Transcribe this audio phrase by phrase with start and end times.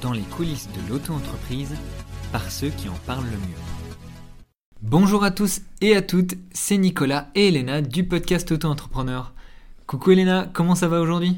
[0.00, 1.74] dans les coulisses de l'auto-entreprise
[2.32, 3.56] par ceux qui en parlent le mieux.
[4.82, 9.32] Bonjour à tous et à toutes, c'est Nicolas et Elena du podcast Auto-entrepreneur.
[9.86, 11.36] Coucou Elena, comment ça va aujourd'hui?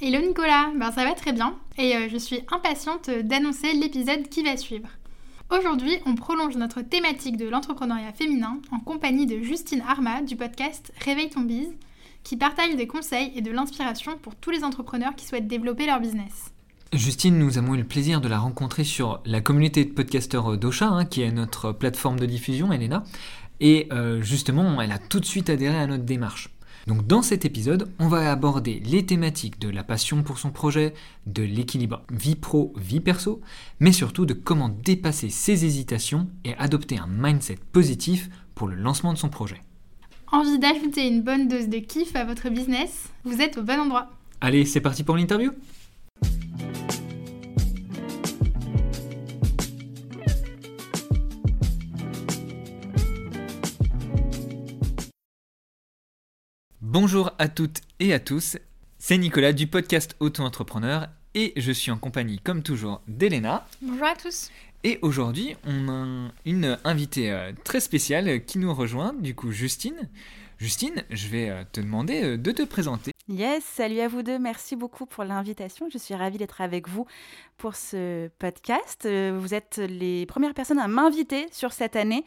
[0.00, 4.42] Hello Nicolas, ben ça va très bien et euh, je suis impatiente d'annoncer l'épisode qui
[4.42, 4.88] va suivre.
[5.50, 10.92] Aujourd'hui, on prolonge notre thématique de l'entrepreneuriat féminin en compagnie de Justine Arma du podcast
[11.04, 11.74] Réveille ton bise,
[12.22, 16.00] qui partage des conseils et de l'inspiration pour tous les entrepreneurs qui souhaitent développer leur
[16.00, 16.53] business.
[16.96, 20.86] Justine, nous avons eu le plaisir de la rencontrer sur la communauté de podcasteurs d'Ocha,
[20.86, 23.02] hein, qui est notre plateforme de diffusion, Elena.
[23.58, 26.50] Et euh, justement, elle a tout de suite adhéré à notre démarche.
[26.86, 30.94] Donc dans cet épisode, on va aborder les thématiques de la passion pour son projet,
[31.26, 33.40] de l'équilibre vie pro, vie perso,
[33.80, 39.12] mais surtout de comment dépasser ses hésitations et adopter un mindset positif pour le lancement
[39.12, 39.60] de son projet.
[40.30, 43.08] Envie d'ajouter une bonne dose de kiff à votre business?
[43.24, 44.10] Vous êtes au bon endroit.
[44.40, 45.50] Allez, c'est parti pour l'interview?
[56.80, 58.56] Bonjour à toutes et à tous,
[58.98, 63.66] c'est Nicolas du podcast Auto-entrepreneur et je suis en compagnie comme toujours d'Elena.
[63.82, 64.50] Bonjour à tous.
[64.84, 70.08] Et aujourd'hui, on a une invitée euh, très spéciale qui nous rejoint, du coup Justine.
[70.58, 73.10] Justine, je vais euh, te demander euh, de te présenter.
[73.28, 75.88] Yes, salut à vous deux, merci beaucoup pour l'invitation.
[75.90, 77.06] Je suis ravie d'être avec vous
[77.56, 79.04] pour ce podcast.
[79.06, 82.24] Euh, vous êtes les premières personnes à m'inviter sur cette année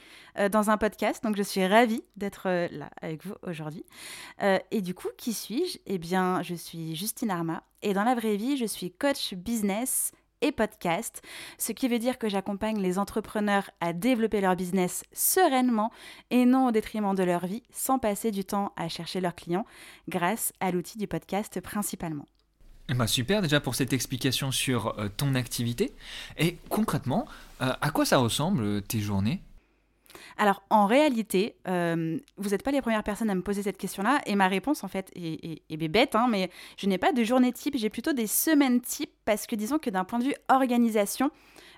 [0.51, 3.83] dans un podcast, donc je suis ravie d'être là avec vous aujourd'hui.
[4.71, 5.77] Et du coup, qui suis-je?
[5.85, 10.11] Eh bien, je suis Justine Arma et dans la vraie vie, je suis coach business
[10.41, 11.21] et podcast,
[11.57, 15.91] ce qui veut dire que j'accompagne les entrepreneurs à développer leur business sereinement
[16.29, 19.65] et non au détriment de leur vie, sans passer du temps à chercher leurs clients,
[20.07, 22.25] grâce à l'outil du podcast principalement.
[22.95, 25.93] Bah super déjà pour cette explication sur euh, ton activité.
[26.37, 27.27] Et concrètement,
[27.61, 29.41] euh, à quoi ça ressemble euh, tes journées?
[30.37, 34.21] Alors, en réalité, euh, vous n'êtes pas les premières personnes à me poser cette question-là.
[34.25, 37.75] Et ma réponse, en fait, est, bête, hein, mais je n'ai pas de journée type,
[37.77, 41.31] j'ai plutôt des semaines type, parce que disons que d'un point de vue organisation,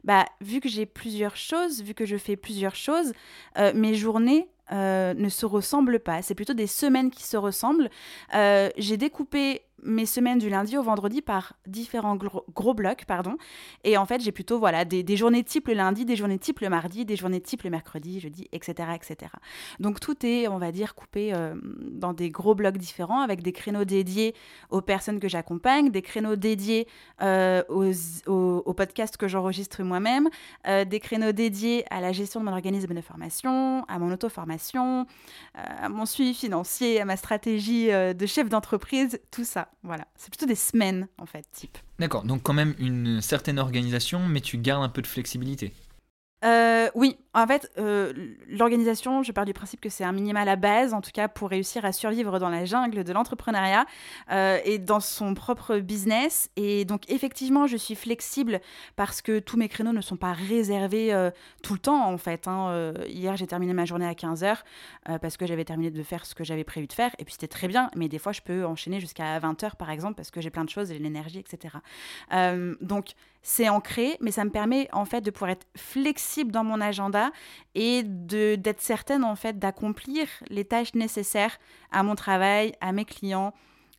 [0.03, 3.13] bah, vu que j'ai plusieurs choses, vu que je fais plusieurs choses,
[3.57, 6.21] euh, mes journées euh, ne se ressemblent pas.
[6.21, 7.89] C'est plutôt des semaines qui se ressemblent.
[8.33, 13.37] j'ai découpé mes semaines du lundi au vendredi par différents gros, blocs, pardon.
[13.83, 16.69] Et en fait, j'ai plutôt voilà des, journées type le lundi, des journées type le
[16.69, 19.31] mardi, des journées type le mercredi, jeudi, etc., etc.
[19.79, 21.55] Donc tout est, on va dire, coupé euh,
[21.91, 24.35] dans des gros blocs différents avec des créneaux dédiés
[24.69, 26.87] aux personnes que j'accompagne, des créneaux dédiés
[27.21, 30.29] euh, aux, podcasts que j'enregistre moi-même,
[30.67, 35.05] euh, des créneaux dédiés à la gestion de mon organisme de formation, à mon auto-formation,
[35.55, 39.68] à mon suivi financier, à ma stratégie de chef d'entreprise, tout ça.
[39.83, 41.77] Voilà, c'est plutôt des semaines en fait, type.
[41.99, 45.73] D'accord, donc quand même une certaine organisation, mais tu gardes un peu de flexibilité.
[46.43, 48.11] Euh, oui, en fait, euh,
[48.47, 51.27] l'organisation, je pars du principe que c'est un minima à la base, en tout cas
[51.27, 53.85] pour réussir à survivre dans la jungle de l'entrepreneuriat
[54.31, 56.49] euh, et dans son propre business.
[56.55, 58.59] Et donc, effectivement, je suis flexible
[58.95, 61.29] parce que tous mes créneaux ne sont pas réservés
[61.61, 62.47] tout le temps, en fait.
[62.47, 62.93] Hein.
[63.07, 64.57] hier, j'ai terminé ma journée à 15h
[65.21, 67.11] parce que j'avais terminé de faire ce que j'avais prévu de faire.
[67.19, 70.15] Et puis, c'était très bien, mais des fois, je peux enchaîner jusqu'à 20h, par exemple,
[70.15, 71.75] parce que j'ai plein de choses, j'ai l'énergie, etc.
[72.81, 76.81] donc, c'est ancré, mais ça me permet en fait de pouvoir être flexible dans mon
[76.81, 77.18] agenda
[77.75, 81.57] et d'être certaine en fait d'accomplir les tâches nécessaires
[81.91, 83.53] à mon travail, à mes clients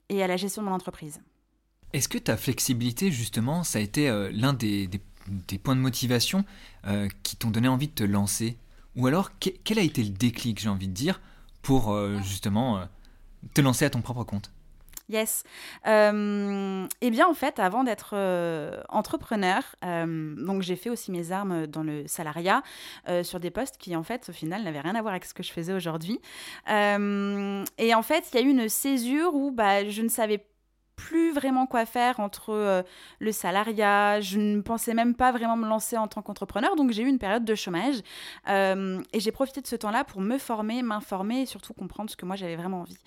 [0.08, 1.20] et à la gestion de mon entreprise.
[1.92, 4.88] Est-ce que ta flexibilité justement, ça a été euh, l'un des,
[5.62, 6.44] points de motivation
[6.86, 8.56] euh, qui t'ont donné envie de te lancer?
[8.96, 11.20] Ou alors quel a été le déclic, j'ai envie de dire,
[11.62, 12.84] pour euh, justement
[13.54, 14.50] te lancer à ton propre compte?
[15.10, 15.42] Yes.
[15.88, 21.32] Euh, eh bien, en fait, avant d'être euh, entrepreneur, euh, donc j'ai fait aussi mes
[21.32, 22.62] armes dans le salariat
[23.22, 25.42] sur des postes qui, en fait, au final, n'avaient rien à voir avec ce que
[25.42, 26.20] je faisais aujourd'hui.
[26.68, 30.44] et en fait, il y a eu une césure où bah, je ne savais
[31.00, 32.82] plus vraiment quoi faire entre euh,
[33.20, 34.20] le salariat.
[34.20, 36.76] Je ne pensais même pas vraiment me lancer en tant qu'entrepreneur.
[36.76, 38.02] Donc j'ai eu une période de chômage.
[38.48, 42.16] Euh, et j'ai profité de ce temps-là pour me former, m'informer et surtout comprendre ce
[42.16, 42.98] que moi j'avais vraiment envie.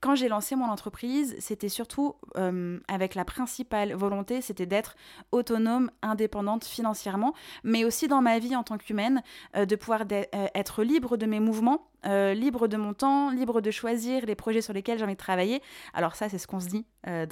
[0.00, 4.96] Quand j'ai lancé mon entreprise, c'était surtout euh, avec la principale volonté, c'était d'être
[5.30, 7.32] autonome, indépendante financièrement,
[7.62, 9.22] mais aussi dans ma vie en tant qu'humaine,
[9.54, 10.02] de pouvoir
[10.32, 14.72] être libre de mes mouvements libre de mon temps, libre de choisir les projets sur
[14.72, 15.60] lesquels j'ai envie de travailler.
[15.92, 17.26] Alors ça, c'est ce qu'on se dit euh,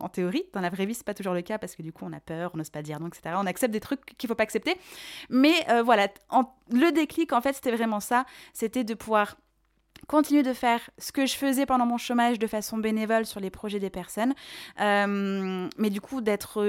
[0.00, 0.44] en théorie.
[0.52, 2.20] Dans la vraie vie, c'est pas toujours le cas parce que du coup, on a
[2.20, 3.36] peur, on n'ose pas dire non, etc.
[3.38, 4.76] On accepte des trucs qu'il faut pas accepter.
[5.30, 6.08] Mais euh, voilà,
[6.70, 8.26] le déclic, en fait, c'était vraiment ça.
[8.52, 9.36] C'était de pouvoir
[10.08, 13.50] continuer de faire ce que je faisais pendant mon chômage de façon bénévole sur les
[13.50, 14.34] projets des personnes,
[14.80, 16.62] euh, mais du coup d'être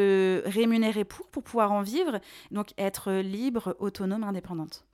[0.45, 2.19] rémunérée pour, pour pouvoir en vivre,
[2.51, 4.85] donc être libre, autonome, indépendante.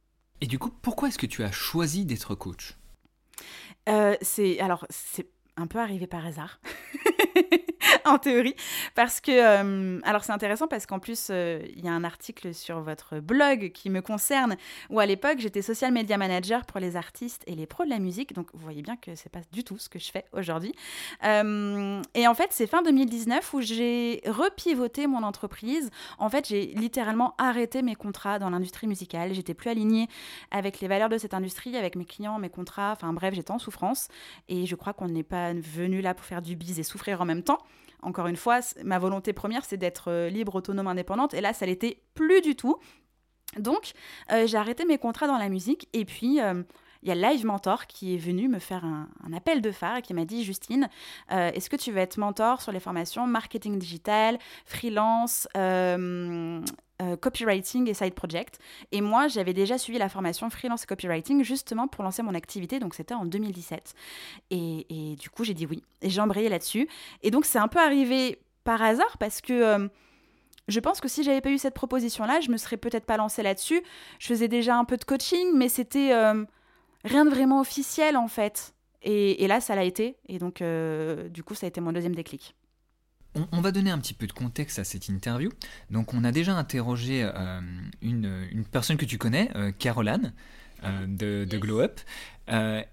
[0.41, 2.77] Et du coup, pourquoi est-ce que tu as choisi d'être coach?
[3.87, 5.27] Euh, C'est alors c'est
[5.57, 6.59] un peu arrivé par hasard.
[8.05, 8.55] en théorie.
[8.95, 12.53] Parce que, euh, alors c'est intéressant parce qu'en plus, euh, il y a un article
[12.53, 14.55] sur votre blog qui me concerne,
[14.89, 17.99] où à l'époque, j'étais social media manager pour les artistes et les pros de la
[17.99, 18.33] musique.
[18.33, 20.73] Donc, vous voyez bien que c'est pas du tout ce que je fais aujourd'hui.
[21.23, 25.89] Euh, et en fait, c'est fin 2019 où j'ai repivoté mon entreprise.
[26.19, 29.33] En fait, j'ai littéralement arrêté mes contrats dans l'industrie musicale.
[29.33, 30.07] J'étais plus alignée
[30.51, 32.91] avec les valeurs de cette industrie, avec mes clients, mes contrats.
[32.93, 34.07] Enfin bref, j'étais en souffrance.
[34.49, 37.25] Et je crois qu'on n'est pas venu là pour faire du bise et souffrir en
[37.25, 37.59] même temps
[38.03, 41.33] encore une fois, ma volonté première, c'est d'être euh, libre, autonome, indépendante.
[41.33, 42.77] Et là, ça l'était plus du tout.
[43.57, 43.93] Donc,
[44.31, 45.87] euh, j'ai arrêté mes contrats dans la musique.
[45.93, 46.63] Et puis, euh,
[47.01, 50.01] il y a Live Mentor qui est venu me faire un, appel de phare et
[50.01, 50.87] qui m'a dit Justine,
[51.29, 55.49] est-ce que tu veux être mentor sur les formations marketing digital, freelance,
[57.01, 58.59] euh, copywriting et side project.
[58.91, 62.79] Et moi, j'avais déjà suivi la formation freelance copywriting justement pour lancer mon activité.
[62.79, 63.95] Donc, c'était en 2017.
[64.51, 65.83] Et, du coup, j'ai dit oui.
[66.03, 66.87] Et j'ai embrayé là-dessus.
[67.23, 69.53] Et donc, c'est un peu arrivé par hasard parce que.
[69.53, 69.87] Euh,
[70.69, 73.43] je pense que si j'avais pas eu cette proposition-là, je me serais peut-être pas lancée
[73.43, 73.83] là-dessus.
[74.17, 76.45] Je faisais déjà un peu de coaching, mais c'était euh,
[77.03, 78.73] rien de vraiment officiel en fait.
[79.01, 80.15] Et, là, ça l'a été.
[80.29, 80.63] Et donc,
[81.31, 82.55] du coup, ça a été mon deuxième déclic.
[83.51, 85.49] On, va donner un petit peu de contexte à cette interview.
[85.89, 87.61] Donc, on a déjà interrogé euh,
[88.01, 90.33] une, personne que tu connais, euh, Caroline,
[90.83, 91.99] euh, de, Glow Up.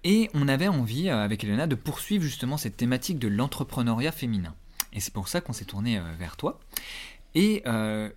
[0.03, 4.55] et on avait envie, avec Elena, de poursuivre justement cette thématique de l'entrepreneuriat féminin.
[4.93, 6.59] Et c'est pour ça qu'on s'est tourné vers toi.
[7.35, 7.63] Et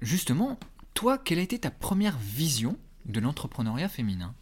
[0.01, 0.59] justement,
[0.95, 4.35] toi, quelle a été ta première vision de l'entrepreneuriat féminin?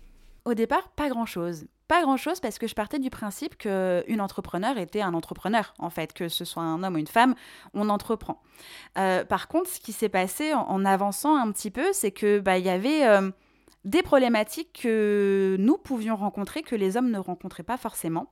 [0.44, 1.66] Au départ, pas grand-chose.
[1.86, 6.12] Pas grand-chose parce que je partais du principe qu'une entrepreneur était un entrepreneur, en fait,
[6.12, 7.34] que ce soit un homme ou une femme,
[7.74, 8.40] on entreprend.
[8.98, 12.58] Euh, par contre, ce qui s'est passé en, avançant un petit peu, c'est que bah,
[12.58, 13.30] y avait euh,
[13.84, 18.28] des problématiques que nous pouvions rencontrer que les hommes ne rencontraient pas forcément,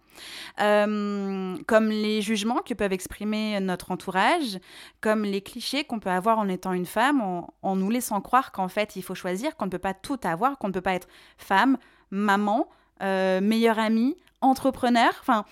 [0.60, 4.58] euh, comme les jugements que peuvent exprimer notre entourage,
[5.00, 8.52] comme les clichés qu'on peut avoir en étant une femme, en, en nous laissant croire
[8.52, 10.94] qu'en fait il faut choisir, qu'on ne peut pas tout avoir, qu'on ne peut pas
[10.94, 11.76] être femme,
[12.10, 12.68] maman,
[13.02, 15.12] euh, meilleur ami, entrepreneur.
[15.20, 15.44] Enfin,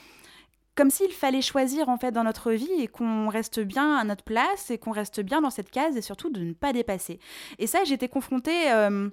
[0.74, 4.22] comme s'il fallait choisir en fait dans notre vie et qu'on reste bien à notre
[4.22, 7.18] place et qu'on reste bien dans cette case et surtout de ne pas dépasser.
[7.58, 9.08] Et ça, j'étais confrontée euh,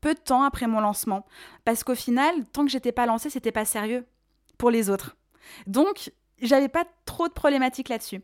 [0.00, 1.26] peu de temps après mon lancement
[1.64, 4.06] parce qu'au final, tant que j'étais pas lancée, c'était pas sérieux
[4.56, 5.16] pour les autres.
[5.66, 8.22] Donc, j'avais pas trop de problématiques là-dessus.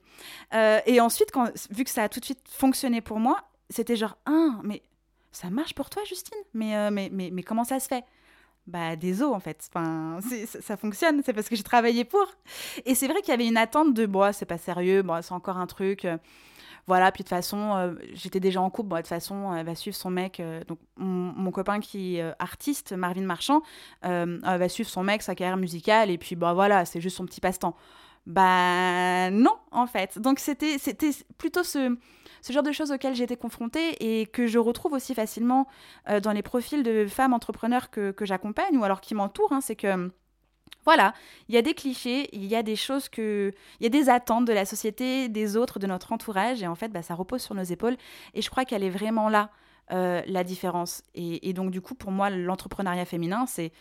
[0.54, 3.96] Euh, et ensuite, quand, vu que ça a tout de suite fonctionné pour moi, c'était
[3.96, 4.82] genre, ah, mais
[5.34, 6.38] ça marche pour toi, Justine?
[6.54, 8.04] Mais, mais, mais, mais comment ça se fait?
[8.66, 9.68] Bah, des os en fait.
[9.74, 10.18] Enfin,
[10.60, 12.26] ça fonctionne, c'est parce que j'ai travaillé pour.
[12.86, 15.34] Et c'est vrai qu'il y avait une attente de, bon, c'est pas sérieux, bon, c'est
[15.34, 16.04] encore un truc.
[16.06, 16.16] Euh,
[16.86, 19.66] voilà, puis de toute façon, euh, j'étais déjà en couple, bon, de toute façon, elle
[19.66, 20.40] va suivre son mec.
[20.40, 23.62] Euh, donc, mon, copain qui est artiste, Marvin Marchand,
[24.02, 27.40] va suivre son mec, sa carrière musicale, et puis, bah voilà, c'est juste son petit
[27.40, 27.76] passe-temps.
[28.26, 30.18] Bah non, en fait.
[30.18, 30.76] Donc, c'était
[31.38, 31.96] plutôt ce
[32.44, 35.66] ce genre de choses auxquelles été confrontée et que je retrouve aussi facilement
[36.10, 39.76] euh, dans les profils de femmes entrepreneurs que, j'accompagne ou alors qui m'entourent, hein, c'est
[39.76, 40.10] que
[40.84, 41.14] voilà,
[41.48, 43.50] il y a des clichés, il y a des choses que.
[43.80, 46.74] Il y a des attentes de la société, des autres, de notre entourage, et en
[46.74, 47.96] fait, bah, ça repose sur nos épaules.
[48.34, 49.48] Et je crois qu'elle est vraiment là,
[49.92, 51.02] euh, la différence.
[51.14, 53.72] Et, et, donc, du coup, pour moi, l'entrepreneuriat féminin, c'est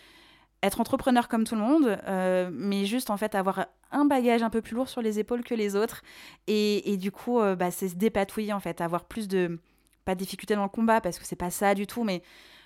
[0.64, 4.50] être entrepreneur comme tout le monde, euh, mais juste en fait avoir un bagage un
[4.50, 6.02] peu plus lourd sur les épaules que les autres.
[6.48, 9.60] Et, du coup, euh, bah, c'est se dépatouiller en fait, avoir plus de.
[10.06, 12.24] Pas de difficultés dans le combat parce que c'est pas ça du tout, mais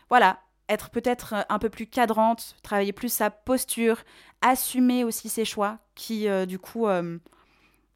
[0.09, 0.39] voilà,
[0.69, 3.99] être peut-être un peu plus cadrante, travailler plus sa posture,
[4.41, 6.87] assumer aussi ses choix qui, euh, du coup,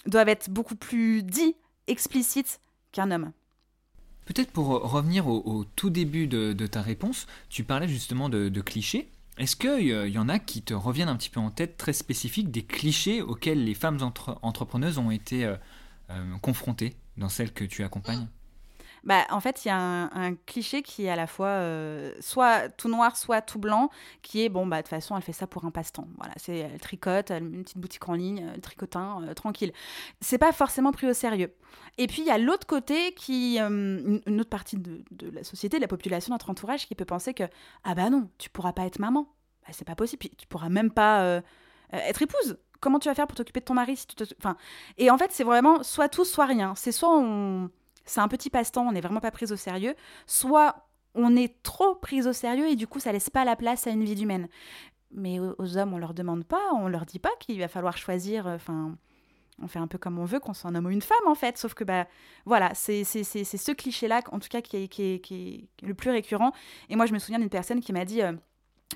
[0.05, 1.55] doivent être beaucoup plus dits,
[1.87, 2.59] explicites
[2.91, 3.31] qu'un homme.
[4.25, 9.09] Peut-être pour revenir au, tout début de, ta réponse, tu parlais justement de clichés.
[9.41, 12.51] Est-ce qu'il y en a qui te reviennent un petit peu en tête, très spécifiques,
[12.51, 13.97] des clichés auxquels les femmes
[14.43, 15.55] entrepreneuses ont été euh,
[16.11, 18.27] euh, confrontées dans celles que tu accompagnes?
[19.03, 22.69] Bah, en fait, il y a un, cliché qui est à la fois euh, soit
[22.69, 23.89] tout noir, soit tout blanc,
[24.21, 26.07] qui est, bon, bah, de toute façon, elle fait ça pour un passe-temps.
[26.17, 29.73] Voilà, c'est, elle tricote, elle une petite boutique en ligne, euh, tricotin, euh, tranquille.
[30.19, 31.51] C'est pas forcément pris au sérieux.
[31.97, 35.77] Et puis, il y a l'autre côté, qui, une, autre partie de, de, la société,
[35.77, 37.43] de la population, notre entourage, qui peut penser que,
[37.83, 39.27] ah bah non, tu pourras pas être maman.
[39.63, 40.19] Bah, c'est pas possible.
[40.19, 41.41] Puis, tu pourras même pas
[41.91, 44.23] être épouse comment tu vas faire pour t'occuper de ton mari si tu te...
[44.39, 44.57] enfin
[44.97, 47.69] et en fait c'est vraiment soit tout soit rien c'est soit on
[48.05, 49.95] c'est un petit passe-temps, on n'est vraiment pas pris au sérieux,
[50.27, 53.87] soit on est trop pris au sérieux et du coup ça laisse pas la place
[53.87, 54.47] à une vie humaine.
[55.11, 58.47] mais aux hommes, on leur demande pas, on leur dit pas qu'il va falloir choisir.
[58.47, 58.95] Enfin,
[59.61, 61.35] on fait un peu comme on veut, qu'on soit un homme ou une femme en
[61.35, 61.57] fait.
[61.57, 62.07] Sauf que bah
[62.45, 66.51] voilà, c'est ce cliché-là, en tout cas, qui est, qui, qui est, le plus récurrent.
[66.89, 68.21] Et moi, je me souviens d'une personne qui m'a dit.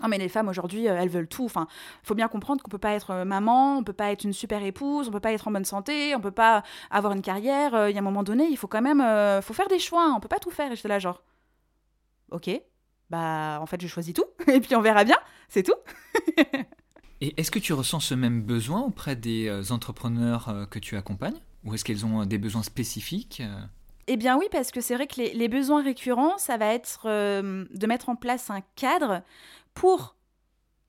[0.04, 1.46] Oh mais les femmes aujourd'hui, elles veulent tout.
[1.46, 1.68] Enfin,
[2.04, 5.08] faut bien comprendre qu'on peut pas être maman, on peut pas être une super épouse,
[5.08, 7.90] on peut pas être en bonne santé, on peut pas avoir une carrière.
[7.90, 9.02] Il y a un moment donné, il faut quand même,
[9.42, 10.14] faut faire des choix.
[10.16, 10.72] On peut pas tout faire.
[10.72, 11.22] Et j'étais là genre,
[12.32, 12.50] ok,
[13.10, 15.18] bah en fait je choisis tout et puis on verra bien,
[15.50, 15.74] c'est tout.
[17.22, 20.98] et est-ce que tu ressens ce même besoin auprès des euh, entrepreneurs euh, que tu
[20.98, 21.40] accompagnes?
[21.64, 23.42] Ou est-ce qu'elles ont euh, des besoins spécifiques
[24.08, 27.88] eh bien oui, parce que c'est vrai que les, besoins récurrents, ça va être de
[27.88, 29.24] mettre en place un cadre
[29.76, 30.16] pour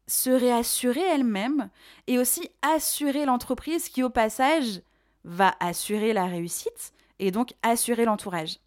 [0.07, 1.69] se réassurer elle-même
[2.07, 4.81] et aussi assurer l'entreprise qui au passage
[5.25, 8.59] va assurer la réussite et donc assurer l'entourage.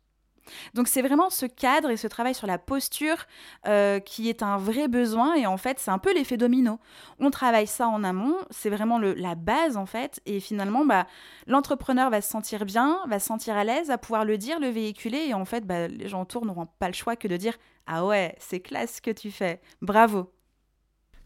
[0.74, 3.25] Donc c'est vraiment ce cadre et ce travail sur la posture
[3.68, 6.79] euh, qui est un vrai besoin et en fait c'est un peu l'effet domino.
[7.20, 11.08] On travaille ça en amont, c'est vraiment la base en fait et finalement bah,
[11.48, 14.70] l'entrepreneur va se sentir bien, va se sentir à l'aise, à pouvoir le dire, le
[14.70, 17.58] véhiculer et en fait bah, les gens autour n'auront pas le choix que de dire
[17.88, 20.32] ah ouais c'est classe ce que tu fais, bravo.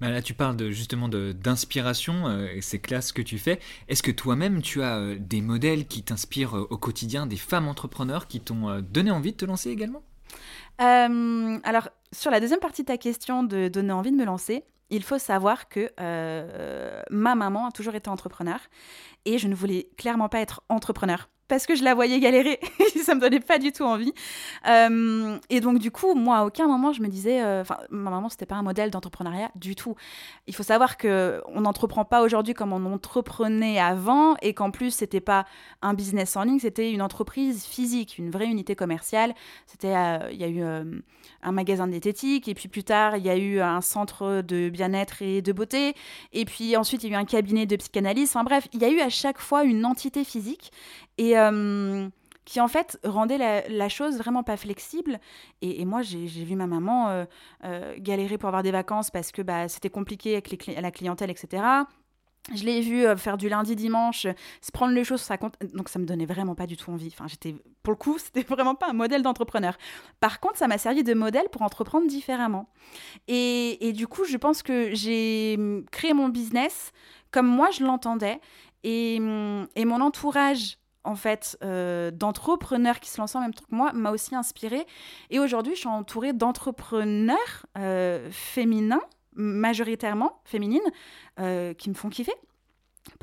[0.04, 3.62] Bah, là, tu parles justement d'inspiration, euh, et c'est classe ce que tu fais.
[3.88, 7.70] Est-ce que toi-même, tu as euh, des modèles qui t'inspirent euh, au quotidien, des femmes
[7.70, 10.04] entrepreneurs qui t'ont donné envie de te lancer également?
[10.78, 15.04] Alors, sur la deuxième partie de ta question de donner envie de me lancer, il
[15.04, 15.90] faut savoir que
[17.10, 18.60] ma maman a toujours été entrepreneur
[19.26, 22.60] et je ne voulais clairement pas être entrepreneur parce que je la voyais galérer.
[23.04, 24.14] ça me donnait pas du tout envie.
[24.68, 27.44] Euh, et donc, du coup, moi, à aucun moment, je me disais.
[27.44, 29.96] Euh, enfin, ma maman, c'était pas un modèle d'entrepreneuriat du tout.
[30.48, 35.22] Il faut savoir qu'on n'entreprend pas aujourd'hui comme on entreprenait avant et qu'en plus, c'était
[35.22, 35.46] pas
[35.82, 39.36] un business en ligne, c'était une entreprise physique, une vraie unité commerciale.
[39.68, 39.96] C'était.
[39.96, 40.64] Euh, il y a eu
[41.44, 45.22] un magasin diététique et puis plus tard, il y a eu un centre de bien-être
[45.22, 45.94] et de beauté.
[46.32, 48.30] Et puis ensuite, il y a eu un cabinet de psychanalyse.
[48.30, 50.72] Enfin bref, il y a eu à chaque fois une entité physique.
[51.18, 52.08] Et euh,
[52.46, 53.38] qui en fait rendait
[53.70, 55.20] la, chose vraiment pas flexible.
[55.62, 57.26] Et, moi, j'ai vu ma maman euh,
[57.64, 61.64] euh, galérer pour avoir des vacances parce que bah, c'était compliqué avec la clientèle, etc.
[62.54, 64.28] Je l'ai vu faire du lundi dimanche,
[64.60, 65.56] se prendre les choses sur sa compte.
[65.74, 67.08] Donc ça me donnait vraiment pas du tout envie.
[67.08, 69.78] Enfin, j'étais pour le coup, c'était vraiment pas un modèle d'entrepreneur.
[70.20, 72.68] Par contre, ça m'a servi de modèle pour entreprendre différemment.
[73.30, 76.92] Et, du coup, je pense que j'ai hum, créé mon business
[77.34, 78.40] comme moi je l'entendais.
[78.84, 83.66] Et, hum, et mon entourage en fait euh, d'entrepreneurs qui se lancent en même temps
[83.70, 84.86] que moi m'a aussi inspirée.
[85.30, 89.02] Et aujourd'hui, je suis entourée d'entrepreneurs euh, féminins,
[89.34, 90.82] majoritairement féminines,
[91.40, 92.34] euh, qui me font kiffer.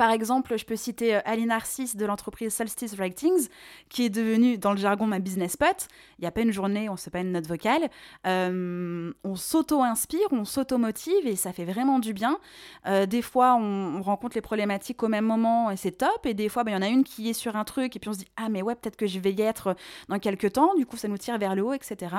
[0.01, 3.49] Par exemple, je peux citer euh, Aline Narcisse de l'entreprise Solstice Writings,
[3.91, 5.89] qui est devenue, dans le jargon, ma business pote.
[6.19, 7.91] Il n'y a pas une journée, on ne sait pas une note vocale.
[8.27, 12.39] Euh, on s'auto-inspire, on s'auto-motive et ça fait vraiment du bien.
[12.87, 16.25] Euh, des fois, on, rencontre les problématiques au même moment et c'est top.
[16.25, 17.99] Et des fois, ben, il y en a une qui est sur un truc et
[17.99, 19.77] puis on se dit Ah, mais ouais, peut-être que je vais y être
[20.09, 20.75] dans quelques temps.
[20.77, 22.17] Du coup, ça nous tire vers le haut, etc.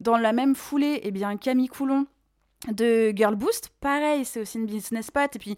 [0.00, 2.06] Dans la même foulée, eh bien, Camille Coulon,
[2.72, 3.70] de Girl Boost.
[3.80, 5.36] Pareil, c'est aussi une business spot.
[5.36, 5.56] Et puis,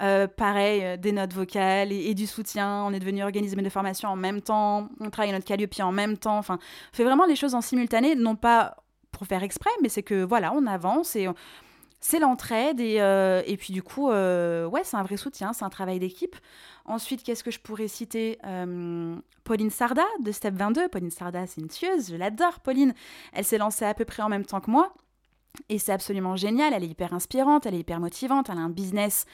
[0.00, 2.84] euh, pareil, euh, des notes vocales et, du soutien.
[2.84, 4.88] On est devenu organisme de formation en même temps.
[5.00, 6.38] On travaille notre Calliope en même temps.
[6.38, 6.58] Enfin,
[6.92, 8.76] on fait vraiment les choses en simultané, non pas
[9.12, 11.28] pour faire exprès, mais c'est que voilà, on avance et
[12.00, 12.80] c'est l'entraide.
[12.80, 16.36] Et, euh, et, puis, du coup, ouais, c'est un vrai soutien, c'est un travail d'équipe.
[16.84, 18.38] Ensuite, qu'est-ce que je pourrais citer
[19.44, 20.88] Pauline Sarda de Step 22.
[20.88, 22.92] Pauline Sarda, c'est une tueuse, je l'adore, Pauline.
[23.32, 24.92] Elle s'est lancée à peu près en même temps que moi.
[25.68, 28.70] Et c'est absolument génial, elle est hyper inspirante, elle est hyper motivante, elle a un
[28.70, 29.26] business,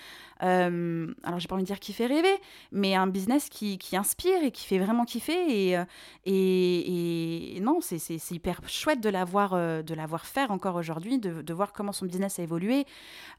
[0.43, 2.35] euh, alors j'ai pas envie de dire qui fait rêver,
[2.73, 5.69] mais un business qui, qui inspire et qui fait vraiment kiffer.
[5.69, 5.85] Et, euh,
[6.25, 11.19] et, et non, c'est hyper chouette de la voir, euh, de la faire encore aujourd'hui,
[11.19, 12.87] de, de, voir comment son business a évolué.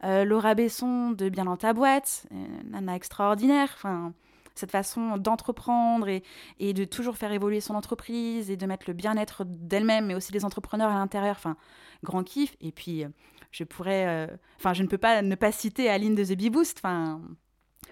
[0.03, 2.27] Laura Besson de Bien dans ta boîte,
[2.70, 4.13] nana extraordinaire, enfin
[4.55, 9.43] cette façon d'entreprendre et, de toujours faire évoluer son entreprise et de mettre le bien-être
[9.45, 11.35] d'elle-même, mais aussi des entrepreneurs à l'intérieur.
[11.38, 11.57] Enfin,
[12.03, 12.55] grand kiff.
[12.62, 13.09] Et puis, euh,
[13.51, 14.07] je pourrais.
[14.07, 16.79] Euh, enfin, je ne peux pas ne pas citer Aline de The Bee Boost.
[16.79, 17.21] Enfin.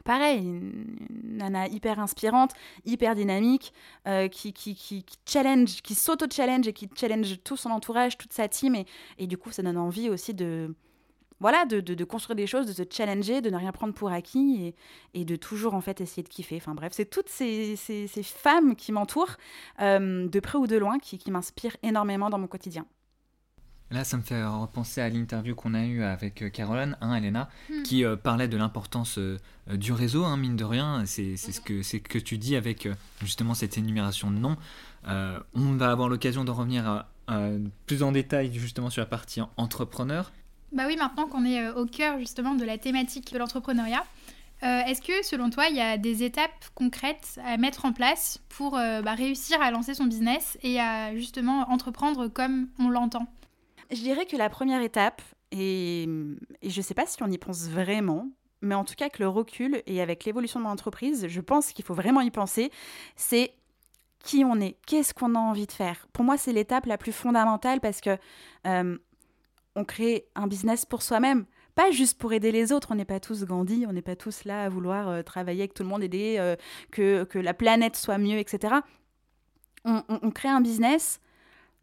[0.05, 2.51] Pareil, une, nana hyper inspirante,
[2.83, 3.71] hyper dynamique,
[4.05, 4.53] euh, qui,
[5.25, 8.75] challenge, qui s'auto-challenge et qui challenge tout son entourage, toute sa team.
[9.17, 10.75] Et du coup, ça donne envie aussi de,
[11.39, 14.73] voilà, de, de, construire des choses, de se challenger, de ne rien prendre pour acquis
[15.13, 16.57] et, et de toujours en fait essayer de kiffer.
[16.57, 19.37] Enfin bref, c'est toutes ces, ces, ces, femmes qui m'entourent,
[19.79, 22.85] de près ou de loin, qui, qui m'inspirent énormément dans mon quotidien.
[23.93, 27.47] Là, ça me fait repenser à l'interview qu'on a eue avec euh, Caroline, hein, Elena,
[27.69, 27.83] hmm.
[27.83, 29.37] qui euh, parlait de l'importance euh,
[29.71, 31.03] du réseau, hein, mine de rien.
[31.05, 32.89] C'est ce que, ce que tu dis avec
[33.21, 34.57] justement cette énumération de noms.
[35.05, 37.05] on va avoir l'occasion de revenir
[37.85, 40.31] plus en détail justement sur la partie entrepreneur.
[40.73, 44.03] Bah oui, maintenant qu'on est au cœur justement de la thématique de l'entrepreneuriat,
[44.61, 48.71] Est-ce que selon toi, il y a des étapes concrètes à mettre en place pour
[48.71, 53.27] bah, réussir à lancer son business et à justement entreprendre comme on l'entend?
[53.91, 56.07] Je dirais que la première étape, et,
[56.63, 58.27] je ne sais pas si on y pense vraiment,
[58.61, 61.71] mais en tout cas avec le recul et avec l'évolution de mon entreprise, je pense
[61.73, 62.71] qu'il faut vraiment y penser,
[63.15, 63.53] c'est
[64.23, 66.07] qui on est, qu'est-ce qu'on a envie de faire.
[66.13, 68.17] Pour moi, c'est l'étape la plus fondamentale parce que
[68.65, 68.97] euh,
[69.75, 72.89] on crée un business pour soi-même, pas juste pour aider les autres.
[72.91, 75.73] On n'est pas tous Gandhi, on n'est pas tous là à vouloir euh, travailler avec
[75.73, 76.55] tout le monde, aider, euh,
[76.91, 78.75] que, que, la planète soit mieux, etc.
[79.85, 81.19] on crée un business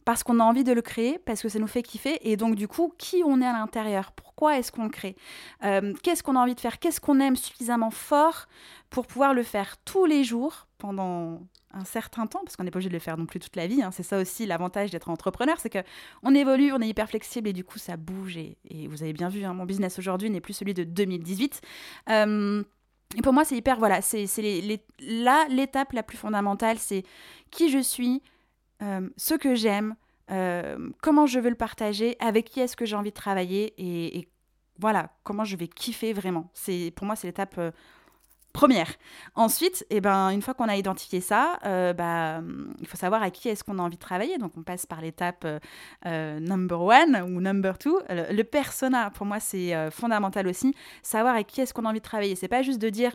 [0.04, 2.54] parce qu'on a envie de le créer, parce que ça nous fait kiffer, et donc
[2.54, 5.16] du coup, qui on est à l'intérieur, pourquoi est-ce qu'on crée,
[5.64, 8.46] euh, qu'est-ce qu'on a envie de faire, qu'est-ce qu'on aime suffisamment fort
[8.88, 11.40] pour pouvoir le faire tous les jours pendant
[11.72, 13.66] un certain temps, parce qu'on n'est pas obligé de le faire non plus toute la
[13.66, 13.82] vie.
[13.82, 13.90] Hein.
[13.92, 15.82] C'est ça aussi l'avantage d'être entrepreneur, c'est que
[16.22, 18.36] on évolue, on est hyper flexible et du coup ça bouge.
[18.36, 18.56] Et,
[18.88, 21.60] vous avez bien vu, hein, mon business aujourd'hui n'est plus celui de 2018.
[22.08, 22.62] Euh,
[23.16, 24.26] et pour moi, c'est hyper, voilà, c'est
[25.00, 27.04] là l'étape la plus fondamentale, c'est
[27.50, 28.22] qui je suis,
[28.82, 29.96] euh, ce que j'aime,
[30.30, 34.28] euh, comment je veux le partager, avec qui est-ce que j'ai envie de travailler et,
[34.78, 36.48] voilà, comment je vais kiffer vraiment.
[36.54, 37.60] C'est Pour moi, c'est l'étape
[38.52, 38.88] première.
[39.34, 42.40] Ensuite, eh ben, une fois qu'on a identifié ça, bah,
[42.80, 44.38] il faut savoir à qui est-ce qu'on a envie de travailler.
[44.38, 45.46] Donc, on passe par l'étape
[46.04, 48.00] number one ou number two.
[48.08, 50.74] Le, persona, pour moi, c'est fondamental aussi.
[51.02, 52.34] Savoir à qui est-ce qu'on a envie de travailler.
[52.34, 53.12] C'est pas juste de dire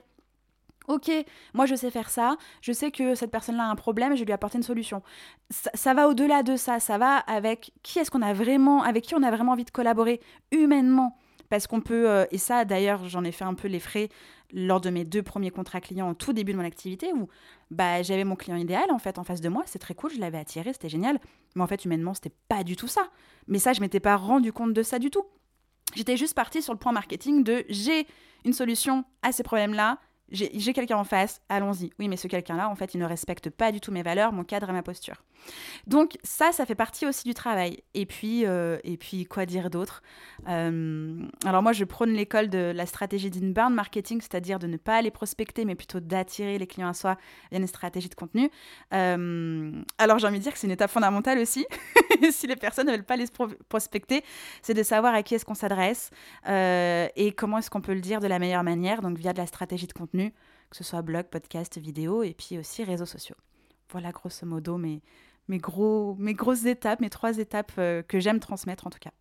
[0.87, 1.09] Ok,
[1.53, 4.21] moi je sais faire ça, je sais que cette personne-là a un problème et je
[4.21, 5.01] vais lui apporter une solution.
[5.49, 9.15] Ça, va au-delà de ça, ça va avec qui est-ce qu'on a vraiment, avec qui
[9.15, 11.17] on a vraiment envie de collaborer humainement.
[11.49, 14.09] Parce qu'on peut, euh, et ça d'ailleurs j'en ai fait un peu les frais
[14.53, 17.27] lors de mes deux premiers contrats clients au tout début de mon activité où
[17.71, 20.19] bah, j'avais mon client idéal en fait en face de moi, c'est très cool, je
[20.19, 21.19] l'avais attiré, c'était génial.
[21.55, 23.09] Mais en fait humainement c'était pas du tout ça.
[23.47, 25.25] Mais ça je m'étais pas rendu compte de ça du tout.
[25.95, 28.07] J'étais juste partie sur le point marketing de j'ai
[28.43, 29.99] une solution à ces problèmes-là,
[30.31, 31.91] j'ai quelqu'un en face, allons-y.
[31.99, 34.43] Oui, mais ce quelqu'un-là, en fait, il ne respecte pas du tout mes valeurs, mon
[34.43, 35.23] cadre et ma posture.
[35.87, 37.83] Donc ça, ça fait partie aussi du travail.
[37.93, 40.01] Et puis, euh, et puis quoi dire d'autre?
[40.47, 44.97] Euh, Alors moi, je prône l'école de la stratégie d'inbound marketing, c'est-à-dire de ne pas
[44.97, 47.17] aller prospecter, mais plutôt d'attirer les clients à soi
[47.51, 48.49] via une stratégie de contenu.
[48.93, 51.65] Euh, alors j'ai envie de dire que c'est une étape fondamentale aussi.
[52.31, 53.25] si les personnes ne veulent pas les
[53.69, 54.23] prospecter,
[54.61, 56.11] c'est de savoir à qui est-ce qu'on s'adresse
[56.47, 59.47] et comment est-ce qu'on peut le dire de la meilleure manière, donc via de la
[59.47, 60.33] stratégie de contenu
[60.69, 63.35] que ce soit blog, podcast, vidéo et puis aussi réseaux sociaux.
[63.91, 65.01] Voilà grosso modo mes,
[65.47, 69.11] mes, gros, mes grosses étapes, mes trois étapes euh, que j'aime transmettre en tout cas.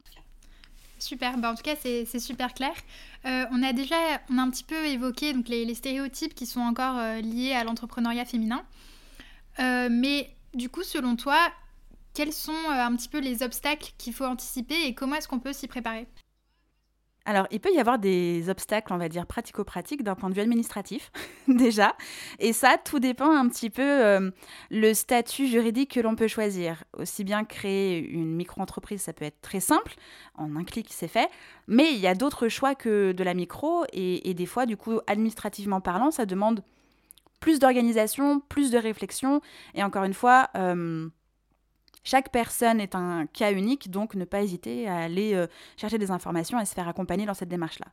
[0.98, 2.72] Super, bah en tout cas c'est super clair.
[3.26, 3.96] Euh, on a déjà
[4.30, 7.64] on a un petit peu évoqué donc, les, stéréotypes qui sont encore euh, liés à
[7.64, 8.64] l'entrepreneuriat féminin.
[9.58, 11.37] mais du coup, selon toi,
[12.14, 15.52] quels sont un petit peu les obstacles qu'il faut anticiper et comment est-ce qu'on peut
[15.52, 16.06] s'y préparer?
[17.26, 20.42] Alors, il peut y avoir des obstacles, on va dire, pratico-pratiques d'un point de vue
[20.42, 21.10] administratif,
[21.48, 21.96] déjà.
[22.38, 24.30] Et ça, tout dépend un petit peu euh,
[24.70, 26.84] le statut juridique que l'on peut choisir.
[26.98, 29.94] Aussi bien créer une micro-entreprise, ça peut être très simple,
[30.34, 31.30] en un clic, c'est fait.
[31.66, 33.84] Mais il y a d'autres choix que de la micro.
[33.94, 36.62] Et, des fois, du coup, administrativement parlant, ça demande
[37.40, 39.40] plus d'organisation, plus de réflexion.
[39.74, 40.50] Et encore une fois...
[40.56, 41.08] Euh,
[42.05, 46.11] chaque personne est un cas unique, donc ne pas hésiter à aller euh, chercher des
[46.11, 47.87] informations et se faire accompagner dans cette démarche-là.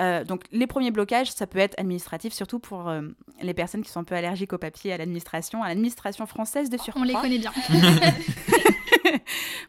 [0.00, 3.02] Euh, donc les premiers blocages, ça peut être administratif, surtout pour euh,
[3.40, 6.76] les personnes qui sont un peu allergiques au papier, à l'administration, à l'administration française de
[6.76, 7.02] surcroît.
[7.02, 7.52] On les connaît bien.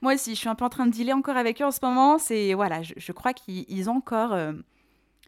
[0.02, 1.80] Moi aussi, je suis un peu en train de dealer encore avec eux en ce
[1.82, 2.18] moment.
[2.18, 4.36] C'est voilà, je, je crois qu'ils ont encore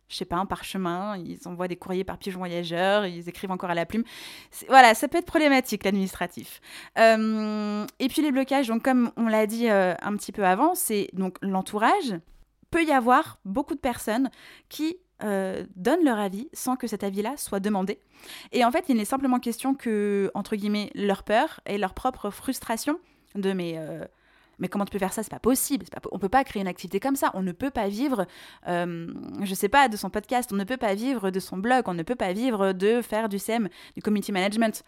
[0.07, 3.69] je sais pas, un parchemin, ils envoient des courriers par pigeon voyageur, ils écrivent encore
[3.69, 4.03] à la plume.
[4.67, 6.61] Voilà, ça peut être problématique, l'administratif.
[6.97, 10.75] Euh, et puis les blocages, donc comme on l'a dit euh, un petit peu avant,
[10.75, 12.19] c'est donc l'entourage.
[12.69, 14.29] Peut y avoir beaucoup de personnes
[14.69, 17.99] qui euh, donnent leur avis sans que cet avis-là soit demandé.
[18.51, 22.29] Et en fait, il n'est simplement question que, entre guillemets, leur peur et leur propre
[22.29, 22.99] frustration
[23.33, 23.79] de mes
[24.59, 25.23] mais comment tu peux faire ça?
[25.23, 25.85] C'est pas possible.
[25.85, 27.31] Pas, on peut pas créer une activité comme ça.
[27.33, 28.25] On ne peut pas vivre,
[28.67, 29.07] euh,
[29.41, 30.51] je sais pas, de son podcast.
[30.51, 31.83] On ne peut pas vivre de son blog.
[31.87, 34.83] On ne peut pas vivre de faire du SEM, du community management.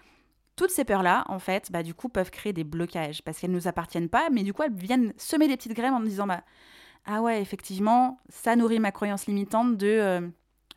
[0.55, 3.55] Toutes ces peurs-là, en fait, bah, du coup, peuvent créer des blocages parce qu'elles ne
[3.55, 6.41] nous appartiennent pas, mais du coup, elles viennent semer des petites graines en disant bah,
[7.05, 10.27] Ah ouais, effectivement, ça nourrit ma croyance limitante de euh,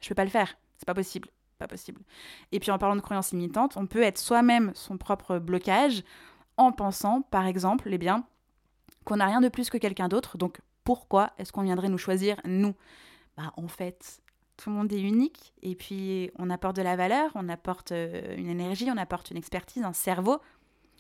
[0.03, 2.03] Je peux pas le faire, c'est pas possible, pas possible.
[2.53, 6.03] Et puis en parlant de croyance limitante, on peut être soi-même son propre blocage
[6.59, 8.27] en pensant, par exemple, eh bien,
[9.11, 10.39] qu'on n'a rien de plus que quelqu'un d'autre.
[10.39, 12.75] Donc pourquoi est-ce qu'on viendrait nous choisir, nous?
[13.37, 14.21] Bah, En fait,
[14.57, 18.37] tout le monde est unique et puis on apporte de la valeur, on apporte euh,
[18.37, 20.39] une énergie, on apporte une expertise, un cerveau.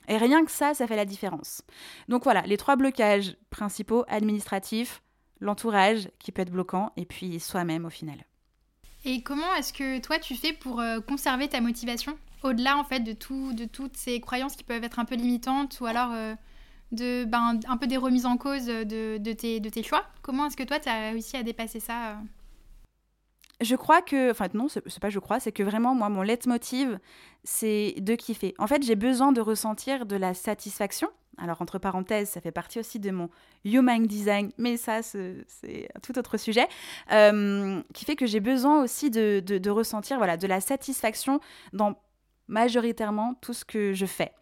[0.08, 1.62] Et rien que ça, ça fait la différence.
[2.08, 5.02] Donc voilà, les trois blocages principaux administratifs,
[5.38, 8.18] l'entourage qui peut être bloquant, et puis soi-même au final.
[9.04, 12.18] Et comment est-ce que toi tu fais pour euh, conserver ta motivation?
[12.42, 15.78] Au-delà en fait de tout, de toutes ces croyances qui peuvent être un peu limitantes
[15.80, 16.34] ou alors euh,
[16.92, 20.78] de ben, un peu des remises en cause de, tes, choix Comment est-ce que toi
[20.78, 22.14] tu as réussi à dépasser ça euh
[23.62, 26.98] je crois que, enfin non, c'est pas je crois, c'est que vraiment moi mon leitmotiv
[27.44, 28.54] c'est de kiffer.
[28.58, 31.08] En fait, j'ai besoin de ressentir de la satisfaction.
[31.38, 33.30] Alors entre parenthèses, ça fait partie aussi de mon
[33.64, 36.66] human design, mais ça c'est un tout autre sujet,
[37.12, 41.40] euh, qui fait que j'ai besoin aussi de, de, ressentir voilà de la satisfaction
[41.72, 41.96] dans
[42.48, 44.32] majoritairement tout ce que je fais.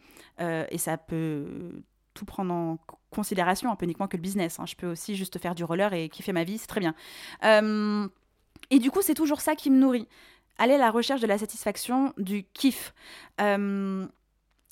[0.40, 1.82] Euh, et ça peut
[2.18, 2.78] tout prendre en
[3.10, 4.58] considération, un peu uniquement que le business.
[4.58, 4.66] Hein.
[4.66, 6.94] Je peux aussi juste faire du roller et kiffer ma vie, c'est très bien.
[7.44, 8.08] Euh,
[8.70, 10.08] et du coup, c'est toujours ça qui me nourrit.
[10.58, 12.92] Aller à la recherche de la satisfaction, du kiff.
[13.40, 14.06] Euh,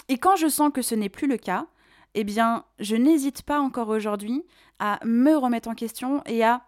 [0.09, 1.67] et quand je sens que ce n'est plus le cas,
[2.15, 4.43] eh bien, je n'hésite pas encore aujourd'hui
[4.81, 6.63] à me remettre en question et à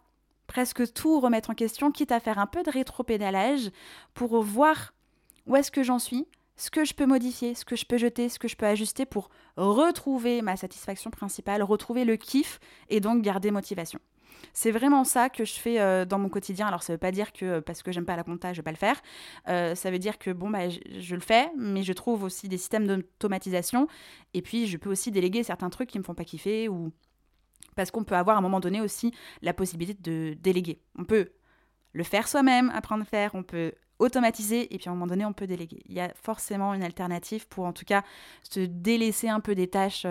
[0.47, 3.71] presque tout remettre en question, quitte à faire un peu de rétro-pédalage
[4.15, 4.95] pour voir
[5.47, 6.27] où est-ce que j'en suis,
[6.59, 9.07] ce que je peux modifier, ce que je peux jeter, ce que je peux ajuster
[9.07, 14.01] pour retrouver ma satisfaction principale, retrouver le kiff et donc garder motivation.
[14.53, 16.67] C'est vraiment ça que je fais euh, dans mon quotidien.
[16.67, 18.59] Alors, ça ne veut pas dire que euh, parce que j'aime pas la compta, je
[18.59, 19.01] vais pas le faire.
[19.49, 22.59] Euh, ça veut dire que bon, bah, je, le fais, mais je trouve aussi des
[22.59, 23.87] systèmes d'automatisation.
[24.35, 26.93] Et puis, je peux aussi déléguer certains trucs qui me font pas kiffer ou
[27.77, 30.81] parce qu'on peut avoir à un moment donné aussi la possibilité de déléguer.
[30.97, 31.31] On peut
[31.93, 35.25] le faire soi-même, apprendre à faire, on peut automatiser et puis à un moment donné
[35.25, 35.83] on peut déléguer.
[35.87, 38.03] Il y a forcément une alternative pour en tout cas
[38.43, 40.07] se délaisser un peu des tâches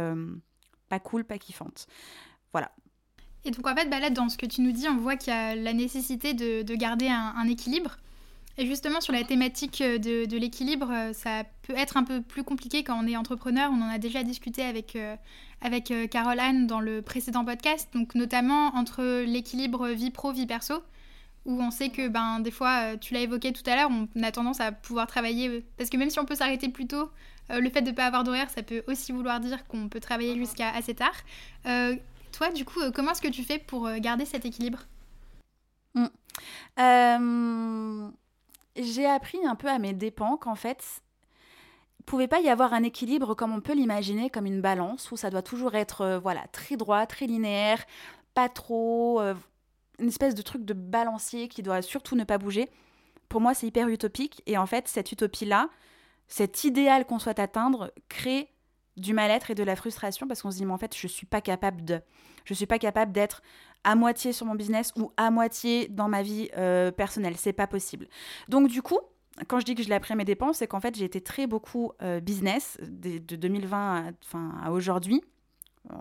[0.90, 1.88] pas cool, pas kiffantes.
[2.54, 2.72] Voilà,
[3.48, 5.32] et donc en fait, bah là, dans ce que tu nous dis, on voit qu'il
[5.32, 7.98] y a la nécessité de, garder un, équilibre.
[8.58, 12.84] Et justement, sur la thématique de, l'équilibre, euh, ça peut être un peu plus compliqué
[12.84, 13.70] quand on est entrepreneur.
[13.72, 15.16] On en a déjà discuté avec, euh,
[15.62, 20.48] avec euh, Carole Anne dans le précédent podcast, donc notamment entre l'équilibre vie pro, vie
[20.48, 20.82] perso,
[21.48, 24.32] où on sait que ben, des fois, tu l'as évoqué tout à l'heure, on a
[24.32, 27.10] tendance à pouvoir travailler, parce que même si on peut s'arrêter plus tôt,
[27.50, 30.36] le fait de ne pas avoir d'horaire, ça peut aussi vouloir dire qu'on peut travailler
[30.36, 31.16] jusqu'à assez tard.
[32.32, 34.80] Toi, du coup, euh, comment est-ce que tu fais pour euh, garder cet équilibre?
[35.96, 36.06] Mm.
[36.80, 38.10] euh,
[38.76, 41.02] J'ai appris un peu à mes dépens qu'en fait,
[42.00, 45.18] il pouvait pas y avoir un équilibre comme on peut l'imaginer, comme une balance, où
[45.18, 47.84] ça doit toujours être voilà très droit, très linéaire,
[48.34, 49.20] pas trop,
[50.00, 52.70] une espèce de truc de balancier qui doit surtout ne pas bouger.
[53.30, 54.42] Pour moi, c'est hyper utopique.
[54.46, 55.70] Et en fait, cette utopie-là,
[56.28, 58.50] cet idéal qu'on souhaite atteindre, crée
[58.98, 61.28] du mal-être et de la frustration parce qu'on se dit mais en fait je suis
[61.28, 62.02] pas capable de
[62.46, 63.44] je suis pas capable d'être
[63.84, 67.68] à moitié sur mon business ou à moitié dans ma vie euh, personnelle c'est pas
[67.68, 68.08] possible
[68.50, 69.00] donc du coup
[69.48, 71.22] quand je dis que je l'ai appris à mes dépenses c'est qu'en fait j'ai été
[71.22, 75.22] très beaucoup euh, business de, 2020 à, à aujourd'hui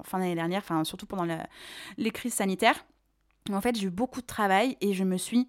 [0.05, 1.39] fin d'année dernière surtout pendant
[1.99, 2.83] les crises sanitaires
[3.55, 5.49] en fait j'ai eu beaucoup de travail et je me suis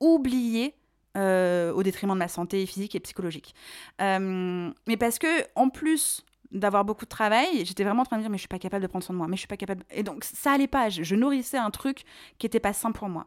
[0.00, 0.74] oubliée
[1.16, 3.54] euh, au détriment de ma santé physique et psychologique.
[4.00, 8.30] mais parce que, en plus d'avoir beaucoup de travail, j'étais vraiment en train de dire
[8.30, 9.84] mais je suis pas capable de prendre soin de moi, mais je suis pas capable.
[9.90, 10.88] Et donc ça allait pas.
[10.88, 12.04] Je, nourrissais un truc
[12.38, 13.26] qui était pas sain pour moi.